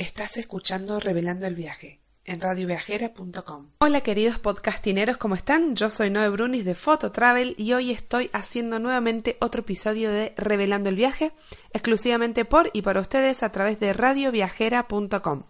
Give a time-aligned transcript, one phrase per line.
[0.00, 3.66] Estás escuchando Revelando el Viaje en radioviajera.com.
[3.80, 5.76] Hola queridos podcastineros, ¿cómo están?
[5.76, 10.32] Yo soy Noé Brunis de Photo Travel y hoy estoy haciendo nuevamente otro episodio de
[10.38, 11.32] Revelando el Viaje,
[11.74, 15.42] exclusivamente por y para ustedes a través de radioviajera.com.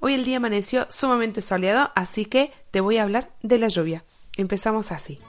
[0.00, 4.04] Hoy el día amaneció sumamente soleado, así que te voy a hablar de la lluvia.
[4.36, 5.20] Empezamos así.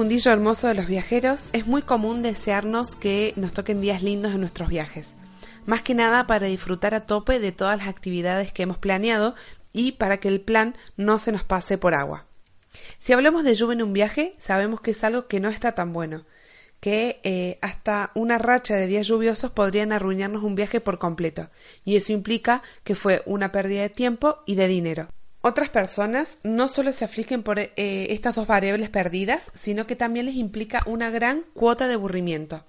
[0.00, 4.40] Mundillo hermoso de los viajeros es muy común desearnos que nos toquen días lindos en
[4.40, 5.14] nuestros viajes.
[5.66, 9.34] Más que nada para disfrutar a tope de todas las actividades que hemos planeado
[9.74, 12.24] y para que el plan no se nos pase por agua.
[12.98, 15.92] Si hablamos de lluvia en un viaje, sabemos que es algo que no está tan
[15.92, 16.24] bueno,
[16.80, 21.50] que eh, hasta una racha de días lluviosos podrían arruinarnos un viaje por completo,
[21.84, 25.08] y eso implica que fue una pérdida de tiempo y de dinero.
[25.42, 30.26] Otras personas no solo se afligen por eh, estas dos variables perdidas, sino que también
[30.26, 32.64] les implica una gran cuota de aburrimiento.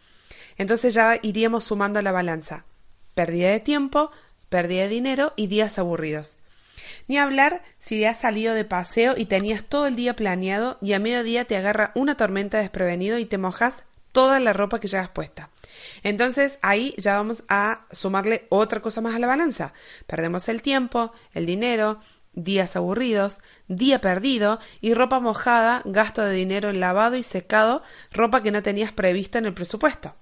[0.58, 2.66] Entonces ya iríamos sumando a la balanza.
[3.14, 4.12] Pérdida de tiempo,
[4.48, 6.38] pérdida de dinero y días aburridos.
[7.08, 11.00] Ni hablar si has salido de paseo y tenías todo el día planeado y a
[11.00, 13.84] mediodía te agarra una tormenta desprevenido y te mojas
[14.14, 15.50] toda la ropa que llevas puesta.
[16.04, 19.74] Entonces ahí ya vamos a sumarle otra cosa más a la balanza.
[20.08, 22.00] Perdemos el tiempo, el dinero,
[22.34, 28.44] días aburridos, día perdido y ropa mojada, gasto de dinero en lavado y secado, ropa
[28.44, 30.16] que no tenías prevista en el presupuesto.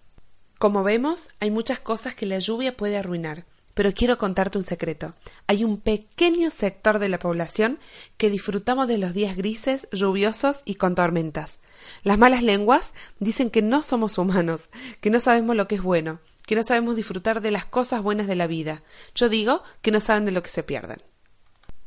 [0.58, 5.14] Como vemos, hay muchas cosas que la lluvia puede arruinar, pero quiero contarte un secreto.
[5.48, 7.80] Hay un pequeño sector de la población
[8.18, 11.60] que disfrutamos de los días grises, lluviosos y con tormentas.
[12.04, 14.70] Las malas lenguas dicen que no somos humanos,
[15.00, 18.28] que no sabemos lo que es bueno, que no sabemos disfrutar de las cosas buenas
[18.28, 18.84] de la vida.
[19.16, 20.98] Yo digo que no saben de lo que se pierden.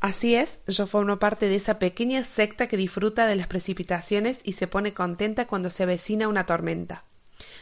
[0.02, 4.54] Así es, yo formo parte de esa pequeña secta que disfruta de las precipitaciones y
[4.54, 7.04] se pone contenta cuando se avecina una tormenta.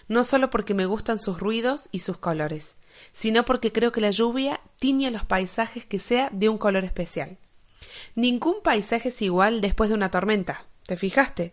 [0.09, 2.77] No solo porque me gustan sus ruidos y sus colores,
[3.13, 7.37] sino porque creo que la lluvia tiñe los paisajes que sea de un color especial.
[8.15, 10.65] Ningún paisaje es igual después de una tormenta.
[10.87, 11.53] ¿Te fijaste?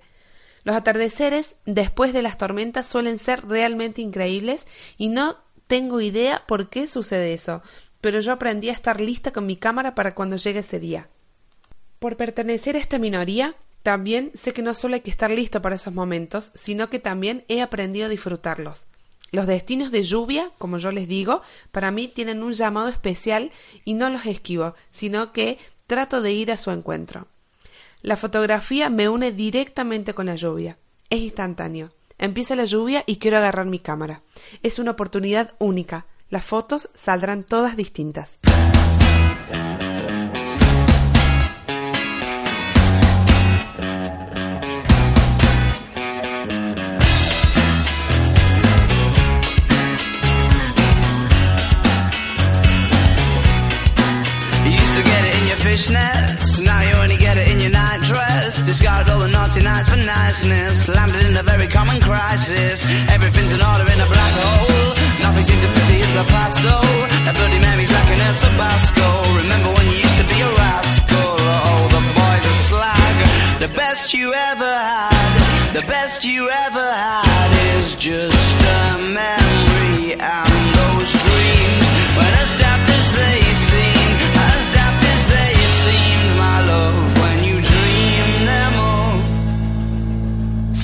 [0.63, 4.67] Los atardeceres después de las tormentas suelen ser realmente increíbles
[4.97, 5.35] y no
[5.67, 7.61] tengo idea por qué sucede eso,
[8.01, 11.09] pero yo aprendí a estar lista con mi cámara para cuando llegue ese día.
[11.99, 15.75] Por pertenecer a esta minoría, también sé que no solo hay que estar listo para
[15.75, 18.87] esos momentos, sino que también he aprendido a disfrutarlos.
[19.31, 21.41] Los destinos de lluvia, como yo les digo,
[21.71, 23.51] para mí tienen un llamado especial
[23.83, 27.27] y no los esquivo, sino que trato de ir a su encuentro.
[28.01, 30.77] La fotografía me une directamente con la lluvia.
[31.09, 31.91] Es instantáneo.
[32.17, 34.21] Empieza la lluvia y quiero agarrar mi cámara.
[34.63, 36.05] Es una oportunidad única.
[36.29, 38.39] Las fotos saldrán todas distintas.
[55.67, 58.61] Fishnets, now you only get it in your night dress.
[58.65, 62.85] Discarded all the naughty nights for niceness, landed in a very common crisis.
[63.09, 63.46] Everything's
[75.87, 81.85] best you ever had is just a memory and those dreams.
[82.17, 83.39] When as daft as they
[83.69, 84.11] seem,
[84.51, 85.53] as daft as they
[85.83, 89.19] seem, my love, when you dream them all.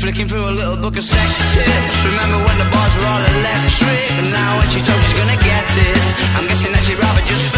[0.02, 1.98] Flicking through a little book of sex tips.
[2.06, 4.12] Remember when the bars were all electric?
[4.20, 6.06] And now when she told she's gonna get it,
[6.36, 7.53] I'm guessing that she'd rather just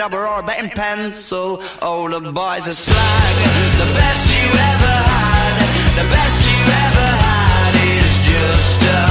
[0.00, 1.62] A or a pencil?
[1.82, 3.36] Oh, the boys are slag.
[3.76, 9.09] The best you ever had, the best you ever had is just a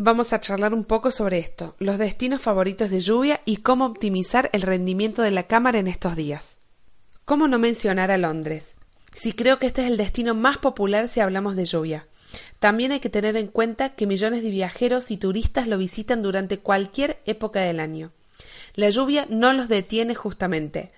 [0.04, 4.50] vamos a charlar un poco sobre esto, los destinos favoritos de lluvia y cómo optimizar
[4.52, 6.58] el rendimiento de la cámara en estos días.
[7.24, 8.76] ¿Cómo no mencionar a Londres?
[9.16, 12.08] Sí creo que este es el destino más popular si hablamos de lluvia.
[12.60, 16.60] También hay que tener en cuenta que millones de viajeros y turistas lo visitan durante
[16.60, 18.12] cualquier época del año.
[18.76, 20.92] La lluvia no los detiene justamente.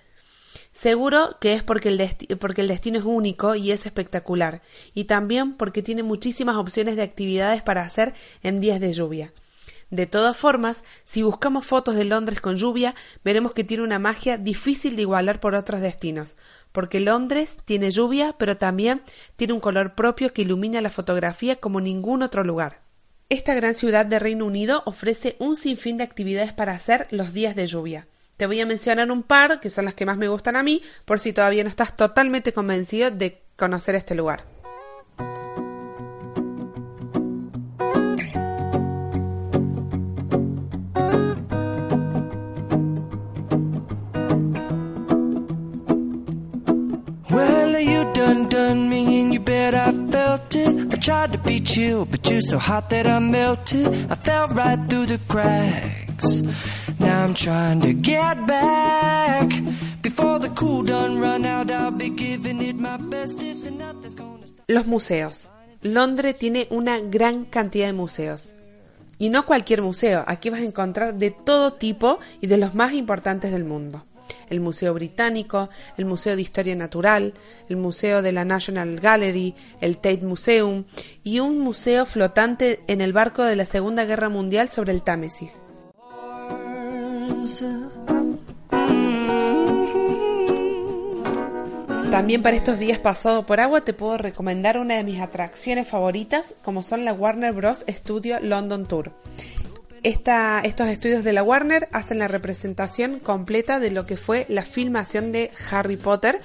[0.72, 4.62] Seguro que es porque el, destino es único y es espectacular,
[4.94, 9.32] y también porque tiene muchísimas opciones de actividades para hacer en días de lluvia.
[9.90, 14.36] De todas formas, si buscamos fotos de Londres con lluvia, veremos que tiene una magia
[14.36, 16.36] difícil de igualar por otros destinos,
[16.72, 19.02] porque Londres tiene lluvia, pero también
[19.36, 22.82] tiene un color propio que ilumina la fotografía como ningún otro lugar.
[23.28, 27.56] Esta gran ciudad de Reino Unido ofrece un sinfín de actividades para hacer los días
[27.56, 28.08] de lluvia.
[28.36, 30.82] Te voy a mencionar un par, que son las que más me gustan a mí,
[31.06, 34.44] por si todavía no estás totalmente convencido de conocer este lugar.
[64.68, 65.50] Los museos.
[65.82, 68.54] Londres tiene una gran cantidad de museos.
[69.18, 72.92] Y no cualquier museo, aquí vas a encontrar de todo tipo y de los más
[72.92, 74.04] importantes del mundo.
[74.50, 77.34] El Museo Británico, el Museo de Historia Natural,
[77.68, 80.84] el Museo de la National Gallery, el Tate Museum
[81.22, 85.62] y un museo flotante en el barco de la Segunda Guerra Mundial sobre el Támesis.
[92.10, 96.54] También para estos días pasados por agua te puedo recomendar una de mis atracciones favoritas,
[96.62, 97.84] como son la Warner Bros.
[97.88, 99.12] Studio London Tour.
[100.02, 105.32] Estos estudios de la Warner hacen la representación completa de lo que fue la filmación
[105.32, 106.40] de Harry Potter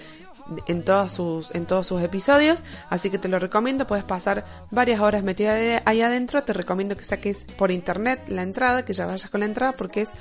[0.67, 4.99] en todos sus, en todos sus episodios, así que te lo recomiendo, puedes pasar varias
[4.99, 9.29] horas metida ahí adentro, te recomiendo que saques por internet la entrada, que ya vayas
[9.29, 10.11] con la entrada, porque es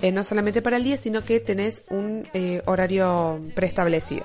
[0.00, 4.24] eh, no solamente para el día, sino que tenés un eh, horario preestablecido.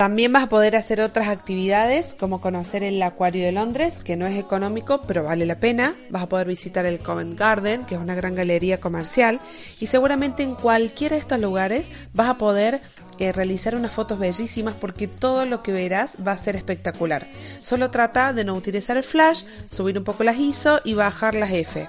[0.00, 4.26] También vas a poder hacer otras actividades como conocer el Acuario de Londres, que no
[4.26, 5.94] es económico, pero vale la pena.
[6.08, 9.40] Vas a poder visitar el Covent Garden, que es una gran galería comercial.
[9.78, 12.80] Y seguramente en cualquiera de estos lugares vas a poder
[13.18, 17.26] eh, realizar unas fotos bellísimas porque todo lo que verás va a ser espectacular.
[17.60, 21.50] Solo trata de no utilizar el flash, subir un poco las ISO y bajar las
[21.50, 21.86] F.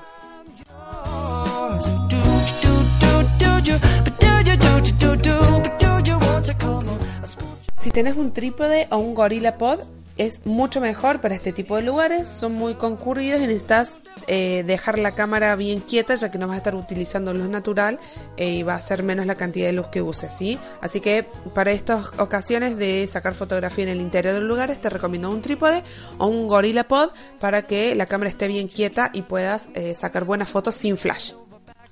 [7.81, 9.79] Si tenés un trípode o un Gorilla Pod,
[10.15, 12.27] es mucho mejor para este tipo de lugares.
[12.27, 13.97] Son muy concurridos y necesitas
[14.27, 18.00] eh, dejar la cámara bien quieta, ya que no vas a estar utilizando luz natural
[18.38, 20.59] eh, y va a ser menos la cantidad de luz que uses, ¿sí?
[20.79, 24.91] Así que para estas ocasiones de sacar fotografía en el interior de los lugares, te
[24.91, 25.81] recomiendo un trípode
[26.19, 27.09] o un Gorilla Pod
[27.39, 31.31] para que la cámara esté bien quieta y puedas eh, sacar buenas fotos sin flash.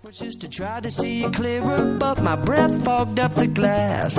[0.07, 4.17] Just to try to see it clearer, but my breath fogged up the glass,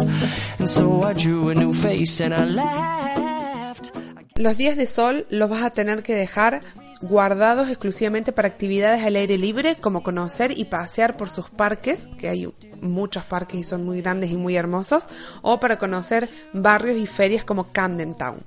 [0.59, 3.91] and so I drew a new face and I laughed.
[4.37, 6.63] Los días de sol los vas a tener que dejar
[7.03, 12.29] guardados exclusivamente para actividades al aire libre, como conocer y pasear por sus parques, que
[12.29, 15.07] hay muchos parques y son muy grandes y muy hermosos,
[15.43, 18.41] o para conocer barrios y ferias como Camden Town.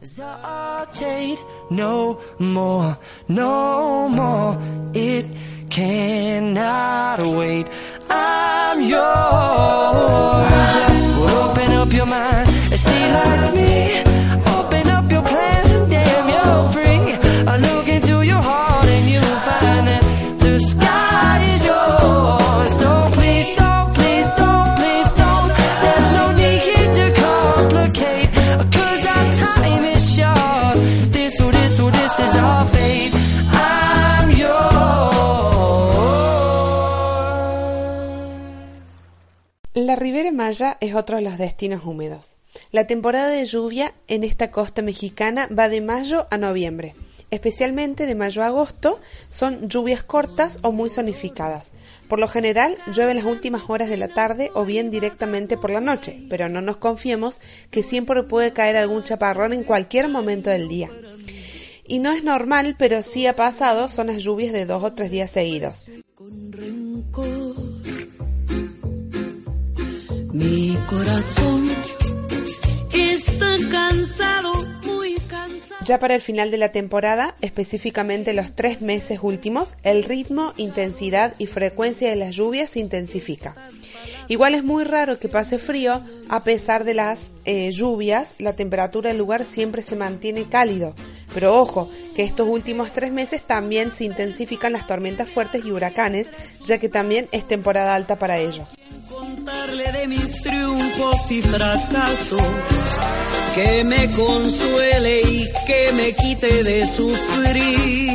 [1.69, 4.57] No more, no more.
[4.93, 5.25] It
[7.19, 7.67] wait.
[8.89, 10.42] Yours.
[40.33, 42.37] Maya es otro de los destinos húmedos.
[42.71, 46.95] La temporada de lluvia en esta costa mexicana va de mayo a noviembre.
[47.31, 48.99] Especialmente de mayo a agosto
[49.29, 51.71] son lluvias cortas o muy zonificadas.
[52.07, 55.71] Por lo general llueve en las últimas horas de la tarde o bien directamente por
[55.71, 60.51] la noche, pero no nos confiemos que siempre puede caer algún chaparrón en cualquier momento
[60.51, 60.91] del día.
[61.87, 65.09] Y no es normal, pero sí ha pasado, son las lluvias de dos o tres
[65.09, 65.85] días seguidos.
[70.33, 71.69] Mi corazón
[72.91, 74.51] está cansado,
[74.83, 75.85] muy cansado.
[75.85, 81.35] Ya para el final de la temporada, específicamente los tres meses últimos, el ritmo, intensidad
[81.37, 83.55] y frecuencia de las lluvias se intensifica.
[84.27, 89.09] Igual es muy raro que pase frío, a pesar de las eh, lluvias, la temperatura
[89.09, 90.95] del lugar siempre se mantiene cálido.
[91.33, 96.31] Pero ojo, que estos últimos tres meses también se intensifican las tormentas fuertes y huracanes,
[96.63, 98.67] ya que también es temporada alta para ellos.
[99.09, 102.41] Contarle de mis triunfos y fracasos,
[103.55, 108.13] que me consuele y que me quite de sufrir.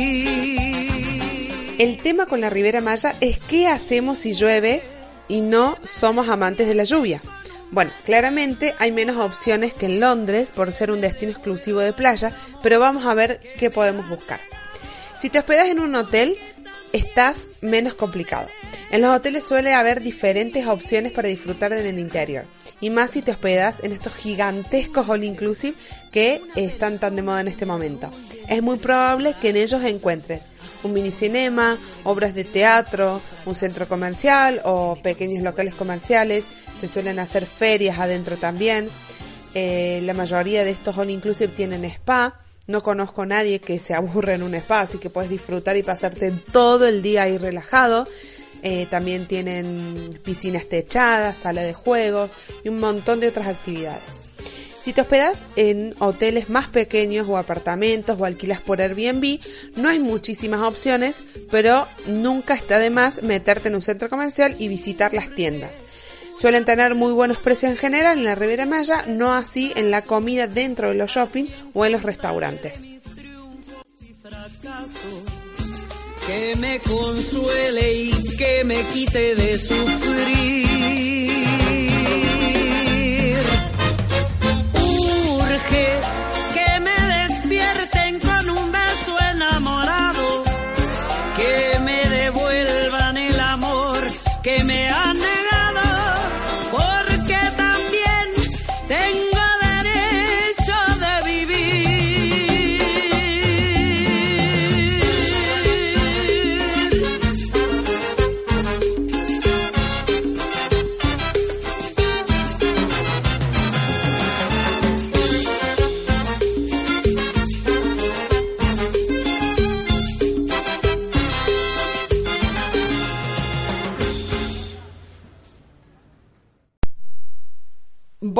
[1.77, 4.81] El tema con la Ribera Maya es qué hacemos si llueve
[5.29, 7.21] y no somos amantes de la lluvia.
[7.71, 12.33] Bueno, claramente hay menos opciones que en Londres por ser un destino exclusivo de playa,
[12.63, 14.39] pero vamos a ver qué podemos buscar.
[15.19, 16.35] Si te hospedas en un hotel,
[16.93, 18.47] estás menos complicado.
[18.89, 22.45] En los hoteles suele haber diferentes opciones para disfrutar en el interior,
[22.81, 25.77] y más si te hospedas en estos gigantescos all inclusive
[26.11, 28.09] que están tan de moda en este momento.
[28.47, 30.49] Es muy probable que en ellos encuentres
[30.81, 36.45] un minicinema, obras de teatro, un centro comercial o pequeños locales comerciales.
[36.79, 38.89] Se suelen hacer ferias adentro también.
[39.53, 43.95] Eh, la mayoría de estos all inclusive tienen spa No conozco a nadie que se
[43.95, 48.07] aburre en un spa, así que puedes disfrutar y pasarte todo el día ahí relajado.
[48.61, 52.33] Eh, también tienen piscinas techadas, sala de juegos
[52.63, 54.03] y un montón de otras actividades.
[54.81, 59.39] Si te hospedas en hoteles más pequeños o apartamentos o alquilas por Airbnb,
[59.75, 61.17] no hay muchísimas opciones,
[61.51, 65.83] pero nunca está de más meterte en un centro comercial y visitar las tiendas.
[66.39, 70.03] Suelen tener muy buenos precios en general en la Riviera Maya, no así en la
[70.03, 72.81] comida dentro de los shopping o en los restaurantes.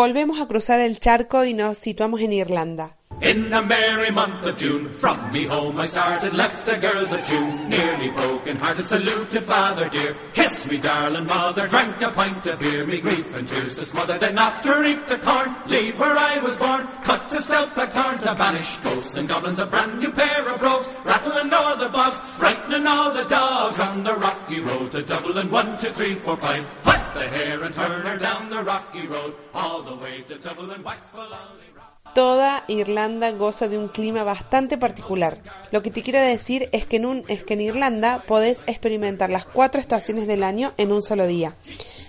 [0.02, 2.99] Volvemos a cruzar el charco y nos situamos en Irlanda.
[3.22, 7.22] In the merry month of June, from me home I started, left the girls of
[7.26, 10.16] June, nearly broken hearted, saluted father dear.
[10.32, 14.18] Kiss me, darling mother, drank a pint of beer, me grief and tears to smother.
[14.18, 18.20] Then after eat the corn, leave where I was born, cut to stout black thorn
[18.20, 22.20] to banish ghosts and goblins, a brand new pair of brogues, rattling all the bogs,
[22.20, 25.52] frightening all the dogs on the rocky road to Dublin.
[25.52, 26.64] One, two, three, four, five.
[26.86, 30.82] Whack the hare and turn her down the rocky road, all the way to Dublin.
[30.84, 31.79] Whack rock.
[32.14, 35.38] Toda Irlanda goza de un clima bastante particular.
[35.72, 39.30] Lo que te quiero decir es que en, un, es que en Irlanda podés experimentar
[39.30, 41.56] las cuatro estaciones del año en un solo día.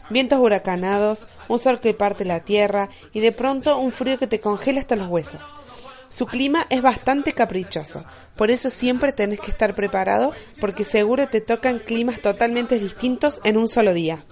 [0.08, 4.40] Vientos huracanados, un sol que parte la tierra y de pronto un frío que te
[4.40, 5.52] congela hasta los huesos.
[6.08, 8.04] Su clima es bastante caprichoso,
[8.36, 13.56] por eso siempre tenés que estar preparado porque seguro te tocan climas totalmente distintos en
[13.56, 14.24] un solo día.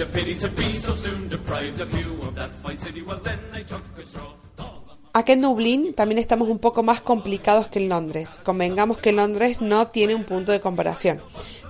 [0.00, 3.02] A pity to be so soon deprived of view of that fine city.
[3.02, 4.44] Well, then I took a stroll.
[5.16, 8.40] Acá en Dublín también estamos un poco más complicados que en Londres.
[8.42, 11.22] Convengamos que Londres no tiene un punto de comparación.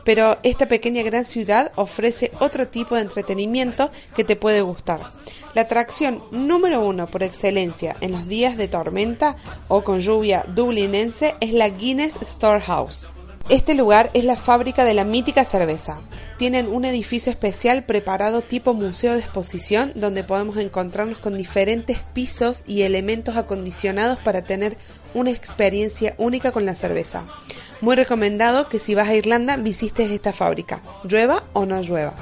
[0.05, 5.13] Pero esta pequeña gran ciudad ofrece otro tipo de entretenimiento que te puede gustar.
[5.55, 9.37] La atracción número uno por excelencia en los días de tormenta
[9.69, 13.09] o con lluvia dublinense es la Guinness Storehouse.
[13.49, 16.03] Este lugar es la fábrica de la mítica cerveza.
[16.37, 22.65] Tienen un edificio especial preparado tipo museo de exposición donde podemos encontrarnos con diferentes pisos
[22.67, 24.77] y elementos acondicionados para tener
[25.15, 27.29] una experiencia única con la cerveza.
[27.81, 32.17] Muy recomendado que si vas a Irlanda visites esta fábrica, llueva o no llueva.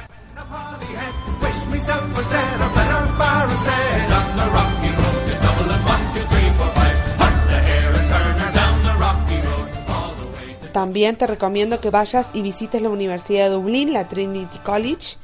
[10.73, 15.17] También te recomiendo que vayas y visites la Universidad de Dublín, la Trinity College.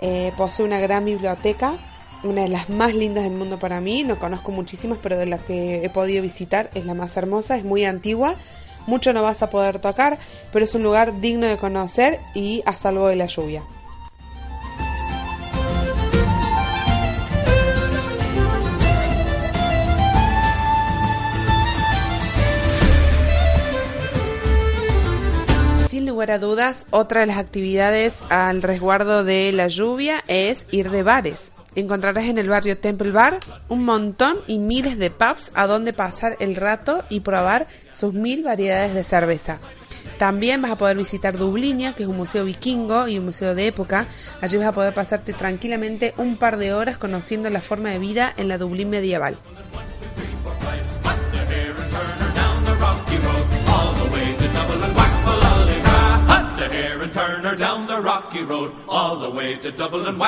[0.00, 1.78] Eh, posee una gran biblioteca,
[2.22, 4.02] una de las más lindas del mundo para mí.
[4.02, 7.64] No conozco muchísimas, pero de las que he podido visitar es la más hermosa, es
[7.64, 8.36] muy antigua.
[8.86, 10.18] Mucho no vas a poder tocar,
[10.52, 13.64] pero es un lugar digno de conocer y a salvo de la lluvia.
[26.14, 31.02] Lugar a dudas, otra de las actividades al resguardo de la lluvia es ir de
[31.02, 31.50] bares.
[31.74, 36.36] Encontrarás en el barrio Temple Bar un montón y miles de pubs a donde pasar
[36.38, 39.60] el rato y probar sus mil variedades de cerveza.
[40.16, 43.66] También vas a poder visitar Dublinia, que es un museo vikingo y un museo de
[43.66, 44.06] época.
[44.40, 48.32] Allí vas a poder pasarte tranquilamente un par de horas conociendo la forma de vida
[48.36, 49.36] en la Dublín medieval.
[58.00, 60.18] rocky road all the way to Dublin.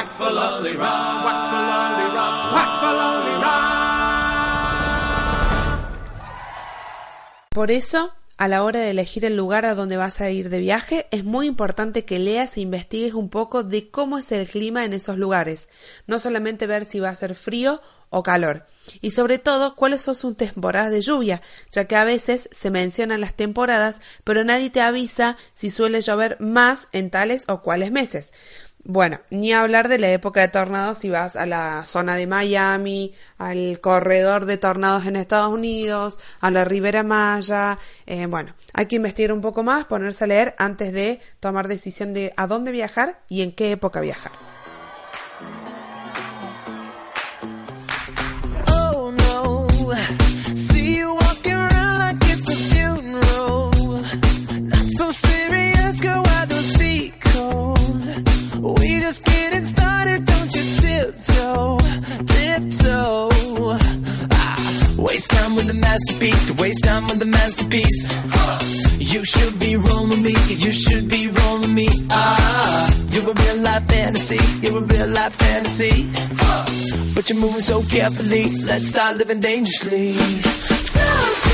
[7.50, 10.59] Por eso, a la hora de elegir el lugar a donde vas a ir de
[10.59, 14.85] viaje, es muy importante que leas e investigues un poco de cómo es el clima
[14.85, 15.70] en esos lugares.
[16.07, 18.64] No solamente ver si va a ser frío o calor.
[19.00, 23.20] Y sobre todo, cuáles son sus temporadas de lluvia, ya que a veces se mencionan
[23.20, 28.32] las temporadas, pero nadie te avisa si suele llover más en tales o cuales meses.
[28.88, 33.12] Bueno, ni hablar de la época de tornados si vas a la zona de Miami,
[33.36, 37.80] al corredor de tornados en Estados Unidos, a la Ribera Maya.
[38.06, 42.14] Eh, bueno, hay que investigar un poco más, ponerse a leer antes de tomar decisión
[42.14, 44.45] de a dónde viajar y en qué época viajar.
[49.94, 50.36] you.
[77.46, 78.50] moving so carefully.
[78.64, 80.14] Let's start living dangerously.
[80.14, 81.45] Talk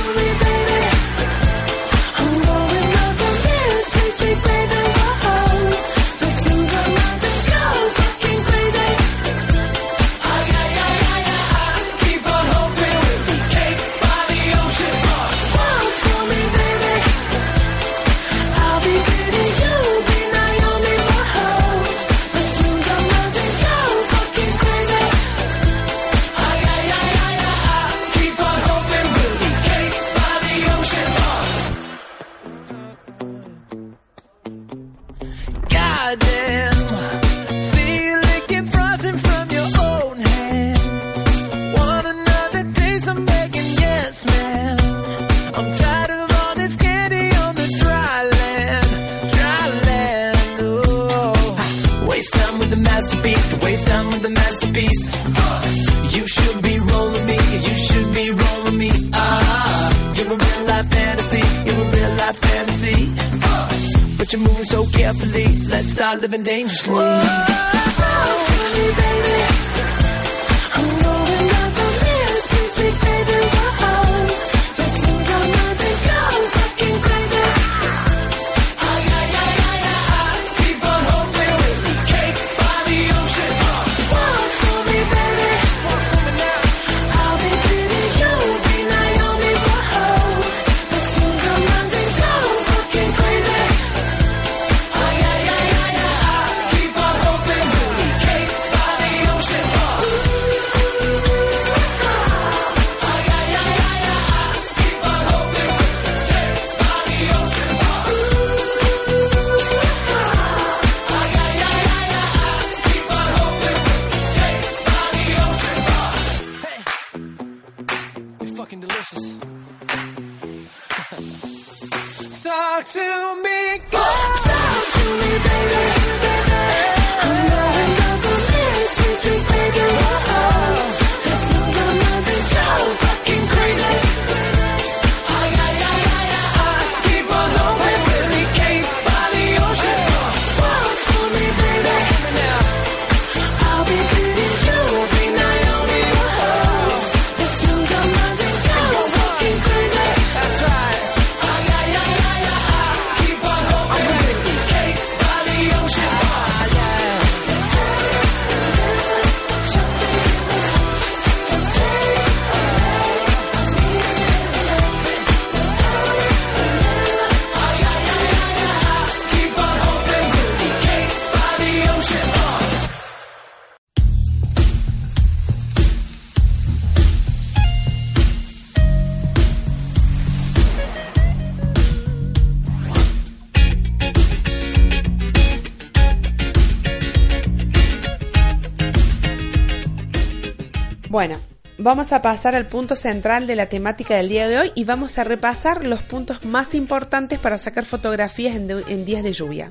[191.82, 195.18] vamos a pasar al punto central de la temática del día de hoy y vamos
[195.18, 199.68] a repasar los puntos más importantes para sacar fotografías en, días de lluvia.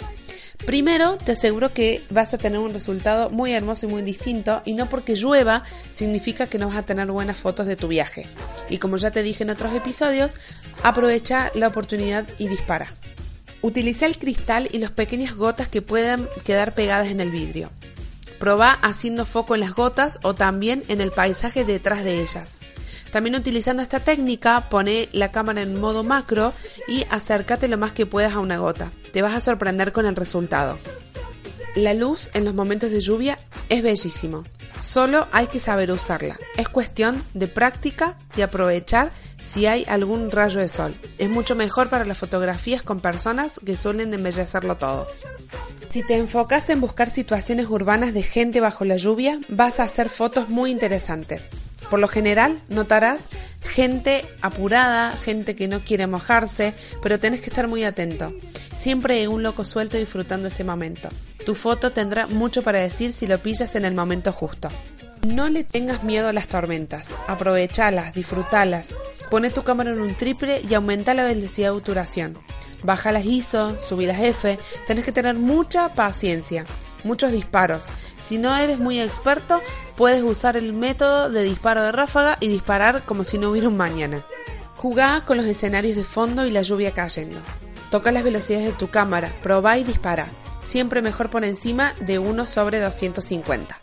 [0.66, 4.74] Primero, te aseguro que vas a tener un resultado muy hermoso y muy distinto y
[4.74, 8.28] no porque llueva significa que no vas a tener buenas fotos de tu viaje.
[8.70, 10.36] Y como ya te dije en otros episodios,
[10.84, 12.92] aprovecha la oportunidad y dispara.
[13.62, 17.70] Utiliza el cristal y las pequeñas gotas que puedan quedar pegadas en el vidrio.
[18.42, 22.58] Probá haciendo foco en las gotas o también en el paisaje detrás de ellas.
[23.12, 26.52] También utilizando esta técnica, pone la cámara en modo macro
[26.88, 28.92] y acércate lo más que puedas a una gota.
[29.14, 30.80] Te vas a sorprender con el resultado.
[31.76, 34.44] La luz en los momentos de lluvia es bellísimo.
[34.82, 36.38] Solo hay que saber usarla.
[36.58, 40.94] Es cuestión de práctica y aprovechar si hay algún rayo de sol.
[41.18, 45.08] Es mucho mejor para las fotografías con personas que suelen embellecerlo todo.
[45.90, 50.10] Si te enfocas en buscar situaciones urbanas de gente bajo la lluvia, vas a hacer
[50.10, 51.48] fotos muy interesantes.
[51.90, 53.30] Por lo general notarás
[53.62, 58.34] gente apurada, gente que no quiere mojarse, pero tenés que estar muy atento.
[58.76, 61.10] Siempre hay un loco suelto disfrutando ese momento.
[61.46, 64.70] Tu foto tendrá mucho para decir si lo pillas en el momento justo.
[65.28, 68.94] No le tengas miedo a las tormentas, aprovechalas, disfrutalas.
[69.30, 72.38] Pone tu cámara en un triple y aumenta la velocidad de obturación.
[72.84, 76.66] Baja las ISO, subí las F, tenés que tener mucha paciencia,
[77.04, 77.86] muchos disparos.
[78.20, 79.62] Si no eres muy experto,
[79.96, 83.78] puedes usar el método de disparo de ráfaga y disparar como si no hubiera un
[83.78, 84.26] mañana.
[84.76, 87.42] Jugá con los escenarios de fondo y la lluvia cayendo.
[87.92, 90.34] Toca las velocidades de tu cámara, probá y dispara.
[90.64, 93.82] Siempre mejor por encima de 1 sobre 250.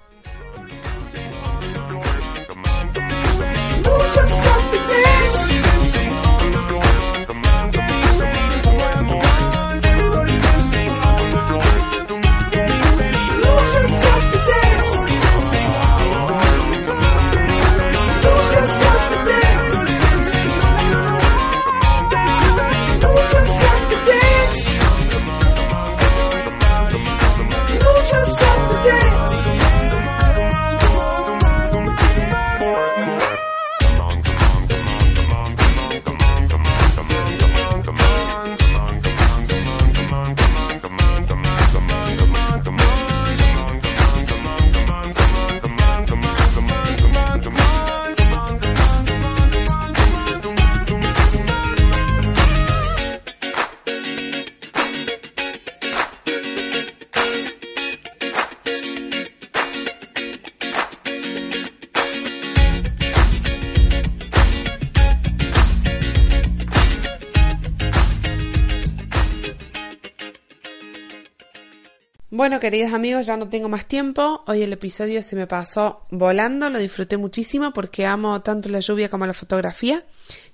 [72.49, 74.43] Bueno, queridos amigos, ya no tengo más tiempo.
[74.47, 79.11] Hoy el episodio se me pasó volando, lo disfruté muchísimo porque amo tanto la lluvia
[79.11, 80.03] como la fotografía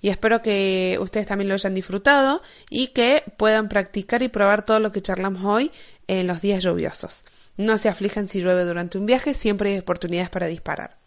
[0.03, 4.81] y espero que ustedes también lo hayan disfrutado y que puedan practicar y probar todo
[4.81, 5.71] lo que charlamos hoy
[6.09, 7.25] en los días lluviosos.
[7.57, 10.99] No se aflijan si llueve durante un viaje, siempre hay oportunidades para disparar.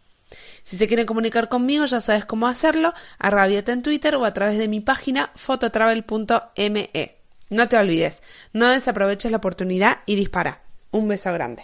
[0.63, 4.33] Si se quieren comunicar conmigo, ya sabes cómo hacerlo, a Rabieta en Twitter o a
[4.33, 7.17] través de mi página fototravel.me.
[7.49, 8.21] No te olvides,
[8.53, 10.61] no desaproveches la oportunidad y dispara.
[10.97, 11.61] Un beso grande.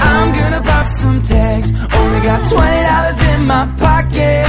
[0.00, 1.70] I'm gonna pop some tags.
[1.98, 4.43] Only got twenty dollars in my pocket.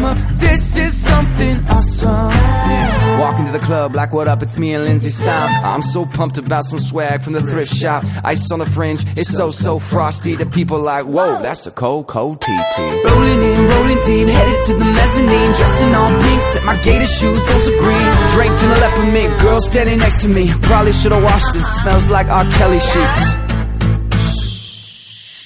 [0.00, 0.38] For a come up.
[0.38, 2.30] This is something awesome.
[2.30, 3.20] Yeah.
[3.20, 4.42] Walking to the club, like what up?
[4.42, 5.48] It's me and Lindsay Style.
[5.64, 8.04] I'm so pumped about some swag from the thrift shop.
[8.24, 10.36] Ice on the fringe, it's so so frosty.
[10.36, 12.78] The people like, whoa, that's a cold cold TT.
[12.78, 15.52] Rolling in, rolling deep, headed to the mezzanine.
[15.52, 18.06] Dressing all pink, set my gator shoes, those are green.
[18.34, 20.52] Draped in a leopard mink, girl standing next to me.
[20.62, 21.62] Probably should've washed it.
[21.62, 22.44] Smells like R.
[22.44, 23.46] Kelly sheets.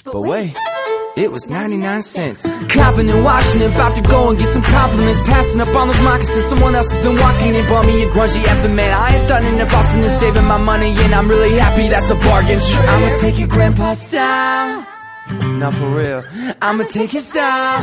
[0.04, 0.56] But wait,
[1.20, 2.42] it was 99 cents.
[2.42, 5.22] Copping and washing it, about to go and get some compliments.
[5.28, 8.42] Passing up on those moccasins, someone else has been walking and bought me a grungy
[8.74, 8.90] man.
[8.90, 12.16] I ain't starting in Boston and saving my money, and I'm really happy that's a
[12.16, 12.60] bargain.
[12.88, 14.89] I'ma take your grandpa style.
[15.60, 16.24] Not for real.
[16.62, 17.80] I'ma take his style.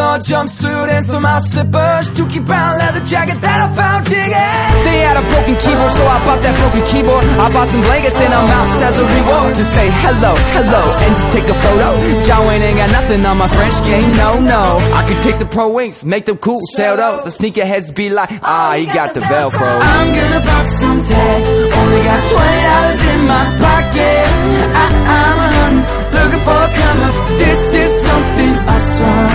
[0.00, 2.08] On jumpsuit and some house slippers.
[2.16, 4.30] Dookie brown leather jacket that I found digging.
[4.86, 7.24] They had a broken keyboard, so I bought that broken keyboard.
[7.36, 9.54] I bought some blankets and a mouse as a reward.
[9.54, 11.88] To say hello, hello, and to take a photo.
[12.24, 14.78] John Wayne ain't got nothing on my French game, no, no.
[14.94, 17.22] I could take the pro wings, make them cool, sell those.
[17.26, 19.68] The sneakerheads be like, ah, he got the Velcro.
[19.80, 21.46] I'm gonna pop some tags.
[21.50, 24.26] Only got $20 in my pocket.
[24.80, 24.84] I,
[25.18, 25.84] I'm a hunting,
[26.14, 27.14] looking for a up.
[27.38, 29.30] This is something awesome.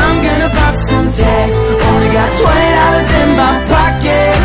[0.00, 1.56] I'm gonna pop some tags.
[1.58, 4.36] Only got twenty dollars in my pocket.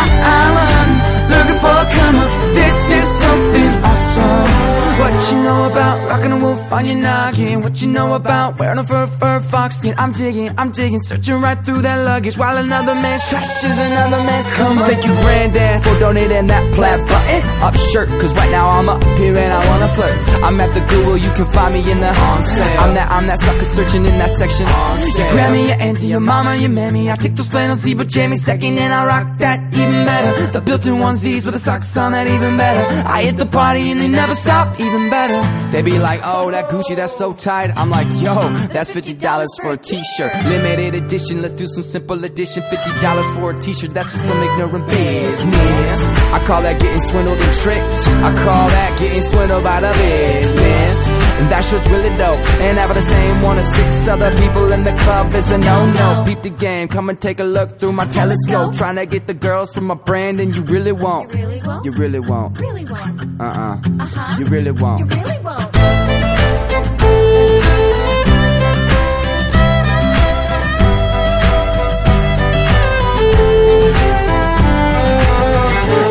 [0.00, 0.90] I, I'm
[1.32, 2.30] looking for a come up.
[2.54, 4.85] This is something awesome.
[4.98, 7.62] What you know about rockin' a wolf on your noggin.
[7.62, 9.94] What you know about wearing a fur, fur fox skin?
[9.98, 14.22] I'm digging, I'm digging, searching right through that luggage while another man's trash is another
[14.24, 14.88] man's come on.
[14.88, 18.08] Take you granddad for donating that flat button up shirt.
[18.08, 20.28] Cause right now I'm up here and I wanna flirt.
[20.42, 22.80] I'm at the Goodwill, you can find me in the on sale.
[22.80, 24.66] I'm that, I'm that sucker searching in that section.
[24.66, 27.10] Your granny, your auntie, your mama, your mammy.
[27.10, 30.52] I take those flannel zebra jammies second and I rock that even better.
[30.52, 32.84] The built-in onesies with the socks on that even better.
[33.06, 35.40] I hit the party and they never stop, even better.
[35.72, 37.70] They be like, oh, that Gucci, that's so tight.
[37.76, 38.34] I'm like, yo,
[38.68, 40.32] that's $50 for a t-shirt.
[40.46, 42.62] Limited edition, let's do some simple addition.
[42.62, 46.00] $50 for a t-shirt, that's just some ignorant business.
[46.32, 48.08] I call that getting swindled and tricked.
[48.08, 51.08] I call that getting swindled by the business.
[51.08, 52.40] And that shirt's really dope.
[52.60, 56.24] And having the same one as six other people in the club is a no-no.
[56.26, 58.74] Peep the game, come and take a look through my telescope.
[58.74, 61.34] Trying to get the girls from my brand and you really won't.
[61.34, 61.84] You really won't?
[61.84, 62.60] You really won't.
[62.60, 63.40] Really won't.
[63.40, 63.80] Uh-uh.
[64.00, 64.36] Uh-huh.
[64.38, 64.98] You really won't.
[65.00, 66.76] You really won't.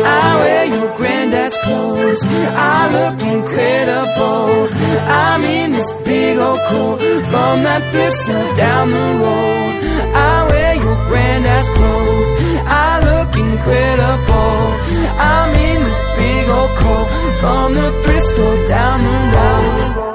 [0.08, 2.20] I wear your granddad's clothes.
[2.24, 4.68] I look incredible.
[5.08, 9.72] I'm in this big old coat from that thrift store down the road.
[10.14, 10.45] I
[10.86, 11.44] normal friend
[11.74, 12.30] clothes.
[12.66, 14.56] I look incredible.
[15.18, 17.08] I'm in this big old coat
[17.40, 20.05] from the thrift store down the road.